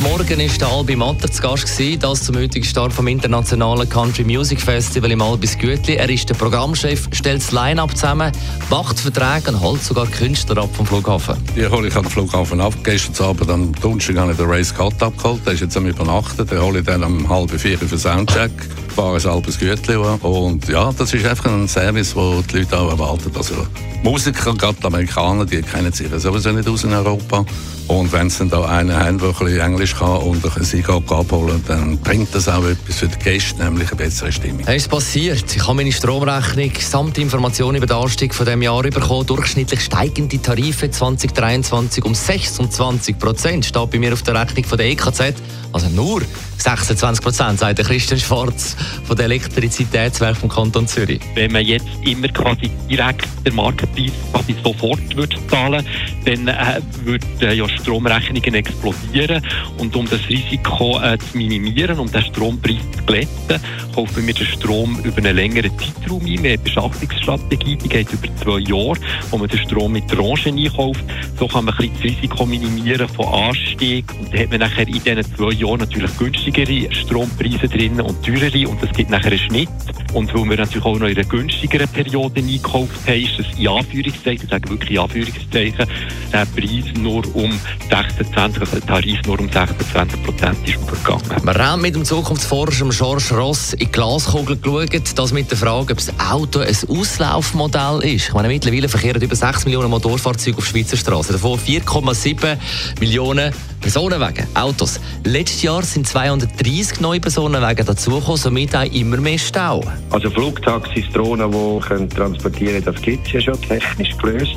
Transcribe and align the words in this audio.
Morgen 0.00 0.38
war 0.38 0.58
der 0.58 0.68
Albi 0.68 0.94
Matter 0.94 1.28
zu 1.28 1.42
Gast, 1.42 1.66
gewesen, 1.66 1.98
das 1.98 2.22
zum 2.22 2.36
heutigen 2.36 2.64
Start 2.64 2.92
vom 2.92 3.08
internationalen 3.08 3.88
Country 3.88 4.22
Music 4.22 4.60
Festival 4.60 5.10
im 5.10 5.20
Albis 5.20 5.58
Gütli. 5.58 5.96
Er 5.96 6.08
ist 6.08 6.28
der 6.28 6.34
Programmchef, 6.34 7.08
stellt 7.10 7.42
das 7.42 7.50
Line-Up 7.50 7.96
zusammen, 7.96 8.30
macht 8.70 9.00
Verträge 9.00 9.50
und 9.50 9.60
holt 9.60 9.82
sogar 9.82 10.06
Künstler 10.06 10.62
ab 10.62 10.70
vom 10.72 10.86
Flughafen. 10.86 11.36
Die 11.56 11.66
hole 11.66 11.88
ich 11.88 11.96
an 11.96 12.02
den 12.02 12.10
Flughafen 12.10 12.60
ab. 12.60 12.74
Gestern 12.84 13.26
Abend 13.26 13.50
am 13.50 13.74
Donnerstag 13.74 14.16
habe 14.18 14.30
ich 14.30 14.38
den 14.38 14.46
Ray 14.46 14.62
Scott 14.62 15.02
abgeholt. 15.02 15.44
Der 15.44 15.54
ist 15.54 15.60
jetzt 15.60 15.76
am 15.76 15.86
Übernachten. 15.86 16.46
Den 16.46 16.62
hole 16.62 16.78
ich 16.78 16.84
dann 16.84 17.02
um 17.02 17.28
halb 17.28 17.50
vier 17.50 17.76
für 17.76 17.98
Soundcheck. 17.98 18.52
Fahre 18.94 19.16
ein 19.16 19.24
halbes 19.24 19.58
Gütli. 19.58 19.96
Und 19.96 20.68
ja, 20.68 20.92
das 20.96 21.12
ist 21.12 21.26
einfach 21.26 21.46
ein 21.46 21.66
Service, 21.66 22.14
wo 22.14 22.40
die 22.42 22.58
Leute 22.58 22.78
auch 22.78 22.90
erwarten. 22.90 23.32
Also 23.36 23.54
Musiker, 24.02 24.54
gerade 24.54 24.78
die 24.80 24.86
Amerikaner, 24.86 25.44
die 25.44 25.60
kennen 25.62 25.92
sich 25.92 26.08
sowieso 26.16 26.52
nicht 26.52 26.68
aus 26.68 26.84
in 26.84 26.92
Europa. 26.92 27.44
Und 27.88 28.12
wenn 28.12 28.28
sie 28.28 28.38
dann 28.38 28.50
da 28.50 28.64
einen 28.66 28.94
haben, 28.94 29.18
der 29.18 29.28
ein 29.28 29.34
bisschen 29.34 29.60
Englisch 29.60 29.96
kann 29.96 30.18
und 30.18 30.44
ein 30.44 30.64
Sieg 30.64 30.88
abholen 30.90 31.64
dann 31.66 31.96
bringt 31.98 32.34
das 32.34 32.48
auch 32.48 32.64
etwas 32.64 32.96
für 32.96 33.08
die 33.08 33.18
Gäste, 33.18 33.64
nämlich 33.64 33.88
eine 33.88 33.96
bessere 33.96 34.30
Stimmung. 34.30 34.60
Es 34.66 34.82
ist 34.82 34.88
passiert. 34.88 35.56
Ich 35.56 35.62
habe 35.62 35.74
meine 35.74 35.90
Stromrechnung 35.90 36.72
samt 36.80 37.16
Informationen 37.18 37.76
über 37.76 37.86
den 37.86 37.96
Anstieg 37.96 38.34
von 38.34 38.44
diesem 38.44 38.62
Jahr 38.62 38.82
bekommen. 38.82 39.26
Durchschnittlich 39.26 39.80
steigende 39.80 40.40
Tarife 40.40 40.90
2023 40.90 42.04
um 42.04 42.14
26 42.14 43.18
Prozent. 43.18 43.64
Steht 43.64 43.90
bei 43.90 43.98
mir 43.98 44.12
auf 44.12 44.22
der 44.22 44.34
Rechnung 44.34 44.64
von 44.64 44.76
der 44.76 44.88
EKZ. 44.88 45.34
Also 45.72 45.88
nur 45.88 46.22
26 46.58 47.22
Prozent, 47.22 47.58
sagt 47.58 47.78
Christian 47.78 48.18
Schwarz 48.20 48.76
von 49.04 49.16
der 49.16 49.26
Elektrizitätswerk 49.26 50.36
vom 50.36 50.48
Kanton 50.48 50.86
Zürich. 50.86 51.20
Wenn 51.34 51.52
man 51.52 51.64
jetzt 51.64 51.86
immer 52.04 52.28
quasi 52.28 52.70
direkt 52.90 53.26
den 53.46 53.54
Marktpreis 53.54 54.12
quasi 54.32 54.54
sofort 54.62 55.16
würde 55.16 55.36
zahlen 55.48 55.84
dann 56.24 56.48
äh, 56.48 56.80
würden 57.04 57.56
ja 57.56 57.68
Stromrechnungen 57.68 58.54
explodieren. 58.54 59.42
Und 59.78 59.94
um 59.96 60.08
das 60.08 60.20
Risiko 60.28 61.00
äh, 61.00 61.18
zu 61.18 61.36
minimieren, 61.36 61.98
um 61.98 62.10
den 62.10 62.22
Strompreis 62.22 62.76
zu 62.96 63.02
glätten, 63.04 63.60
kaufen 63.94 64.26
wir 64.26 64.34
den 64.34 64.46
Strom 64.46 64.98
über 65.04 65.18
einen 65.18 65.36
längeren 65.36 65.70
Zeitraum 65.78 66.20
ein. 66.20 66.26
Wir 66.26 66.38
haben 66.38 66.46
eine 66.46 66.58
Beschaffungsstrategie, 66.58 67.76
die 67.76 67.88
geht 67.88 68.12
über 68.12 68.28
zwei 68.36 68.58
Jahre, 68.58 68.98
wo 69.30 69.38
man 69.38 69.48
den 69.48 69.58
Strom 69.60 69.92
mit 69.92 70.08
Tranchen 70.08 70.58
einkauft. 70.58 71.04
So 71.38 71.48
kann 71.48 71.64
man 71.64 71.74
ein 71.74 71.90
bisschen 71.90 71.94
das 71.94 72.04
Risiko 72.04 72.46
minimieren 72.46 73.08
von 73.08 73.26
Anstieg. 73.26 74.04
Und 74.18 74.32
dann 74.32 74.40
hat 74.40 74.50
man 74.50 74.60
nachher 74.60 74.86
in 74.86 75.02
diesen 75.02 75.36
zwei 75.36 75.52
Jahren 75.52 75.80
natürlich 75.80 76.10
günstigere 76.52 76.94
Strompreise 76.94 77.68
drin 77.68 78.00
und 78.00 78.22
teurere. 78.22 78.68
Und 78.68 78.82
das 78.82 78.90
gibt 78.92 79.10
nachher 79.10 79.30
einen 79.30 79.38
Schnitt. 79.38 79.68
Und 80.12 80.32
weil 80.34 80.50
wir 80.50 80.56
natürlich 80.56 80.84
auch 80.84 80.98
noch 80.98 81.06
in 81.06 81.16
einer 81.16 81.24
günstigeren 81.24 81.88
Periode 81.88 82.40
eingekauft 82.40 83.06
haben, 83.06 83.20
ist 83.20 83.38
das 83.38 83.58
in 83.58 83.68
Anführungszeichen, 83.68 84.44
ich 84.44 84.50
sage 84.50 84.68
wirklich 84.70 84.90
in 84.92 84.98
Anführungszeichen, 84.98 85.86
der 86.32 86.46
Preis 86.46 86.84
nur 86.98 87.36
um 87.36 87.52
26, 87.90 88.60
also 88.60 88.76
der 88.76 88.86
Tarif 88.86 89.20
nur 89.26 89.38
um 89.38 89.50
26 89.50 90.22
Prozent 90.22 90.56
ist 90.66 90.76
übergegangen. 90.76 91.44
Wir 91.44 91.54
haben 91.54 91.82
mit 91.82 91.94
dem 91.94 92.04
Zukunftsforscher 92.04 92.88
George 92.88 93.34
Ross 93.34 93.74
in 93.74 93.80
die 93.80 93.92
Glaskugel 93.92 94.56
geschaut, 94.56 95.18
das 95.18 95.32
mit 95.32 95.50
der 95.50 95.58
Frage, 95.58 95.92
ob 95.92 95.98
das 95.98 96.12
Auto 96.18 96.60
ein 96.60 96.76
Auslaufmodell 96.88 98.00
ist. 98.02 98.28
Ich 98.28 98.34
meine, 98.34 98.48
mittlerweile 98.48 98.88
verkehren 98.88 99.20
über 99.20 99.36
6 99.36 99.66
Millionen 99.66 99.90
Motorfahrzeuge 99.90 100.58
auf 100.58 100.66
Schweizer 100.66 100.96
Straßen, 100.96 101.34
davon 101.34 101.58
4,7 101.58 102.56
Millionen 103.00 103.52
Personenwagen, 103.80 104.46
Autos. 104.54 105.00
Letztes 105.24 105.62
Jahr 105.62 105.82
sind 105.82 106.06
230 106.06 107.00
neue 107.00 107.20
Personenwagen 107.20 107.86
dazugekommen, 107.86 108.36
somit 108.36 108.74
auch 108.74 108.82
immer 108.92 109.16
mehr 109.18 109.38
Stau. 109.38 109.82
Also 110.10 110.30
Flugtaxis, 110.30 111.04
Drohnen, 111.12 111.50
die 111.50 112.08
transportieren 112.08 112.82
können, 112.82 112.84
das 112.84 113.02
gibt 113.02 113.26
es 113.26 113.32
ja 113.32 113.40
schon 113.40 113.60
technisch 113.62 114.16
gelöst. 114.18 114.56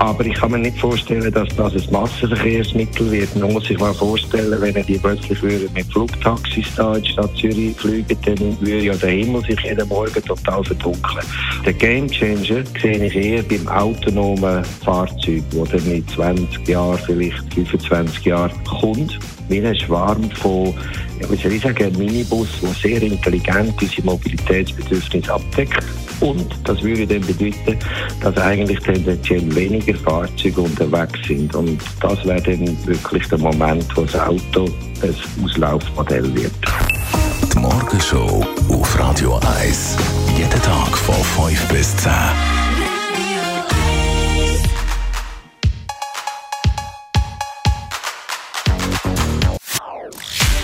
Aber 0.00 0.24
ich 0.24 0.32
kann 0.32 0.52
mir 0.52 0.58
nicht 0.58 0.78
vorstellen, 0.78 1.30
dass 1.30 1.54
das 1.56 1.74
ein 1.74 1.92
Massenverkehrsmittel 1.92 3.10
wird. 3.10 3.36
Man 3.36 3.52
muss 3.52 3.66
sich 3.66 3.78
mal 3.78 3.92
vorstellen, 3.92 4.58
wenn 4.58 4.86
die 4.86 4.96
plötzlich 4.96 5.42
mit 5.42 5.92
Flugtaxis 5.92 6.74
da 6.74 6.96
in 6.96 7.02
die 7.02 7.10
Stadt 7.10 7.36
Zürich 7.36 7.76
fliegen, 7.76 8.16
dann 8.24 8.60
würde 8.60 8.86
ja 8.86 8.94
der 8.94 9.10
Himmel 9.10 9.42
sich 9.42 9.60
jeden 9.60 9.86
Morgen 9.88 10.24
total 10.24 10.64
verdunkeln. 10.64 11.26
Der 11.66 11.74
Gamechanger 11.74 12.64
sehe 12.80 13.04
ich 13.04 13.14
eher 13.14 13.42
beim 13.42 13.68
autonomen 13.68 14.64
Fahrzeug, 14.64 15.42
wo 15.50 15.66
dann 15.66 15.86
in 15.90 16.08
20 16.08 16.66
Jahren, 16.66 16.98
vielleicht 17.04 17.54
25 17.54 18.24
Jahren 18.24 18.52
kommt 18.64 19.18
wie 19.50 19.66
ein 19.66 19.74
Schwarm 19.74 20.30
von, 20.30 20.74
ich 21.30 21.62
sagen, 21.62 21.84
ein 21.84 21.98
Minibus, 21.98 22.48
der 22.62 22.70
sehr 22.70 23.02
intelligent 23.02 23.80
unsere 23.80 24.02
Mobilitätsbedürfnisse 24.02 25.32
abdeckt. 25.32 25.84
Und 26.20 26.46
das 26.64 26.82
würde 26.82 27.06
dann 27.06 27.26
bedeuten, 27.26 27.78
dass 28.20 28.36
eigentlich 28.36 28.78
tendenziell 28.80 29.54
weniger 29.54 29.94
Fahrzeuge 29.94 30.60
unterwegs 30.60 31.18
sind. 31.26 31.54
Und 31.54 31.80
das 32.00 32.24
wäre 32.24 32.42
dann 32.42 32.86
wirklich 32.86 33.26
der 33.28 33.38
Moment, 33.38 33.86
wo 33.96 34.02
das 34.02 34.16
Auto 34.16 34.68
ein 35.02 35.14
Auslaufmodell 35.44 36.34
wird. 36.34 36.52
Die 37.52 37.58
Morgenshow 37.58 38.44
auf 38.68 38.98
Radio 38.98 39.40
1. 39.62 39.96
Jeden 40.36 40.62
Tag 40.62 40.96
von 40.96 41.48
5 41.48 41.68
bis 41.68 41.96
10. 41.96 42.10